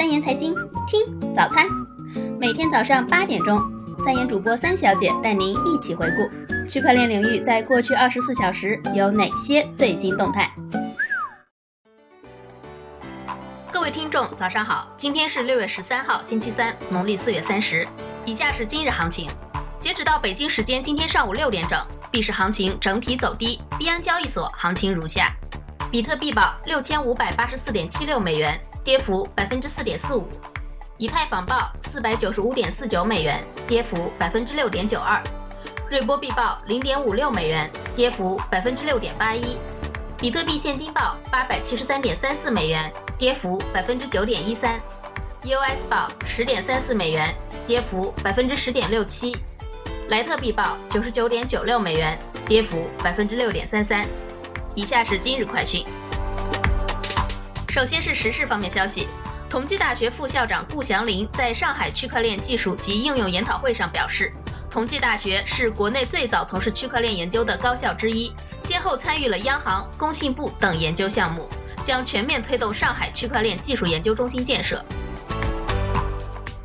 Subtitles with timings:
[0.00, 0.54] 三言财经，
[0.86, 1.66] 听早餐。
[2.38, 3.60] 每天早上八点钟，
[3.98, 10.50] 三言主播三小姐带您一起回顾区块链领域在过去二十四小时有哪些最新动态。
[13.70, 17.86] 各位听众，早上好，今天是六月十三号，星期三，农历四月三十。
[18.24, 19.28] 以下是今日行情。
[19.78, 21.78] 截止到北京时间今天上午六点整，
[22.10, 23.60] 币市行情整体走低。
[23.78, 25.30] 币安交易所行情如下：
[25.90, 28.58] 比特币报六千五百八十四点七六美元。
[28.90, 30.26] 跌幅百分之四点四五，
[30.98, 35.22] 以太坊报四百九十五点四九美元，跌幅百分之六点九二，
[35.88, 39.56] 瑞波币报零点五六美元，跌幅百分之六点八一，
[40.18, 44.80] 比特币现金报八百七十三点三四美元，跌幅百分之九点一三
[45.44, 47.32] ，EOS 报十点三四美元，
[47.68, 49.36] 跌幅百分之十点六七，
[50.08, 54.04] 莱特币报九十九点九六美元，跌幅百分之六点三三。
[54.74, 55.86] 以下是今日快讯。
[57.70, 59.06] 首先是时事方面消息，
[59.48, 64.32] 同济大学副校长顾祥林在上海区块链技术及应用研讨会上表示，
[64.68, 68.32] 同济大学是国内最早从事区块链研究的高校之一，
[68.64, 71.48] 先后参与了央行、工信部等研究项目，
[71.84, 74.84] 将全面推动上海区块链技术研究中心建设。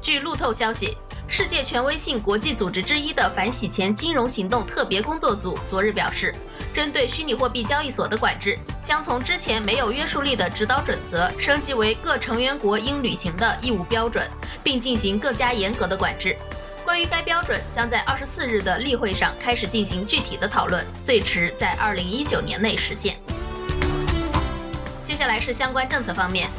[0.02, 6.34] 据路透消息，世界权威性国际组织之一的反洗钱金融行动特别工作组昨日表示。
[6.76, 14.30] 针对虚拟货币交易所的管制，将从之前没有约束力的指导准则升级为各成员国应履行的义务标准，
[14.62, 16.36] 并进行更加严格的管制。
[16.84, 23.16] 关于该标准，将在二十四日的例会上开始进行具体的讨论，最迟在二零一九年内实现。
[25.06, 26.50] 接下来是相关政策方面，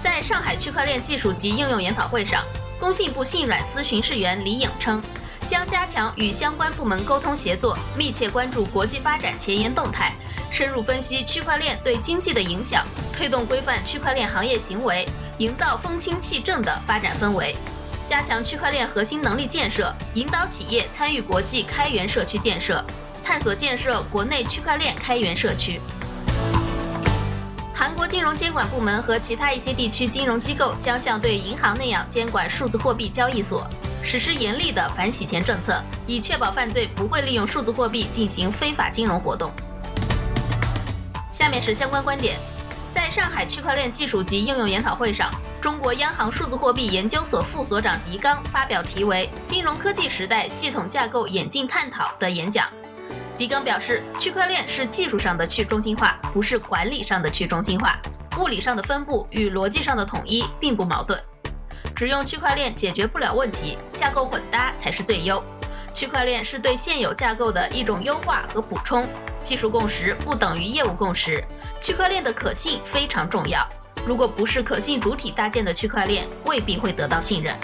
[0.00, 2.44] 在上海区块链技术及应用研讨会上，
[2.78, 5.02] 工信部信软司巡视员李颖称。
[5.44, 10.12] 将加强与相关部门沟通协作，密切关注国际发展前沿动态，
[10.50, 15.06] 深入分析区块链对经济的影响，推动规范区块链行业行为，
[15.38, 17.54] 营造风清气正的发展氛围，
[18.06, 22.84] 加强区块链核心能力建设，引导企业参与国际开源社区建设，
[23.22, 25.80] 探索建设国内区块链开源社区。
[27.74, 33.68] 韩国金融监管部门和其他一些地区金融机构将像对银行那样监管数字货币交易所。
[34.04, 39.50] 实施严厉的反洗钱政策，以确保犯罪不会利用数字货币进行非法金融活动。
[41.32, 42.36] 下面是相关观点，
[42.92, 52.68] 在上海区块链技术及应用研讨会上，中国央行数字货币研究所副所长狄刚发表题为《金融科技时代系统架构演进探讨》的演讲。
[53.36, 57.98] 狄刚表示，区块链是技术上的去中心化，不是管理上的去中心化，
[58.38, 61.18] 物理上的分布与逻辑上的统一并不矛盾。
[61.94, 65.42] 只用区块链解决不了问题，架构混搭才是最优。
[65.94, 69.06] 区块链是对现有架构的一种优化和补充，
[69.44, 71.42] 技术共识不等于业务共识。
[71.80, 73.64] 区块链的可信非常重要，
[74.04, 77.54] 如果不是可信主体搭建的区块链，未必会得到信任。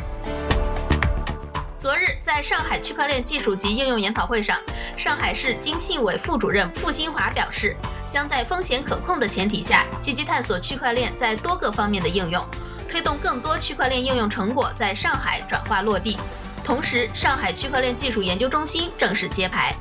[1.81, 4.61] 昨日在上海区块链技术及应用研讨会上，
[4.97, 7.75] 上海市经信委副主任付新华表示，
[8.13, 12.47] 将在风险可控的前提下，积极探索区块链在多个方面的应用。
[12.91, 16.19] 推动更多区块链应用成果在上海转化落地，
[16.65, 19.73] 同时，上海区块链技术研究中心正式揭牌。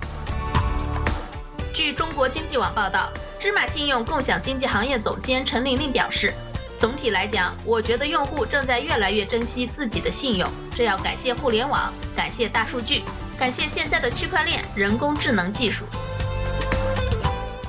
[1.74, 3.09] 据中国经济网报道，
[3.40, 6.31] 芝麻信用共享经济行业总监陈玲玲表示
[6.78, 13.02] ：“总体来讲，我觉得用户正在越来越珍惜自己的信用，这要感谢互联网，感谢大数据，
[13.40, 15.84] 感谢现在的区块链、人工智能技术。”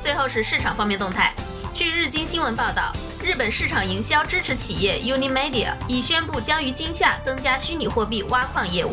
[0.02, 1.32] 最后是市场方面动态，
[1.72, 2.92] 据日经新闻报道。
[3.22, 8.92] 日本市场营销支持企业 Unimedia 已宣布将于今夏增加虚拟货币挖矿业务。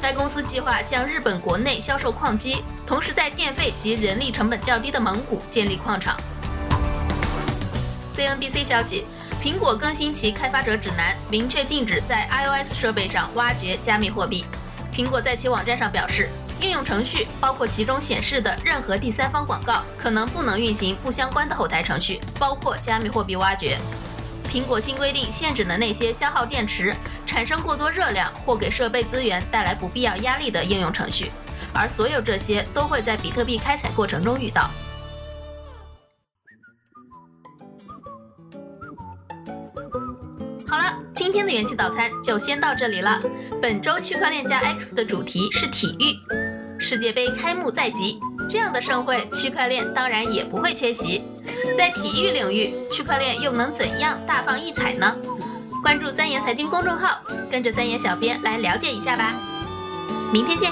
[0.00, 6.16] 该公司计划向日本国内销售矿机，同时在电费及人力成本较低的蒙古建立矿场。
[8.16, 9.04] CNBC 消息，
[9.42, 14.44] 苹果更新其开发者指南，明确禁止在 iOS 设备上挖掘加密货币。
[14.94, 16.28] 苹果在其网站上表示。
[16.60, 23.76] 应用程序包括其中显示的任何第三方广告，可能不能运行不相关的后台程序，包括加密货币挖掘。
[24.48, 26.94] 苹果新规定限制了那些消耗电池、
[27.26, 31.30] 产生过多热量或给设备资源带来不必要压力的应用程序，
[31.74, 34.70] 而所有这些都会在比特币开采过程中遇到。
[40.66, 43.20] 好了，今天的元气早餐就先到这里了。
[43.60, 46.45] 本周区块链加 X 的主题是体育。
[46.88, 51.20] 世界杯开幕在即，这样的盛会，区块链当然也不会缺席。
[51.76, 55.16] 在体育领域，区块链又能怎样大放异彩呢？
[55.82, 57.18] 关注三言财经公众号，
[57.50, 59.34] 跟着三言小编来了解一下吧。
[60.32, 60.70] 明天见。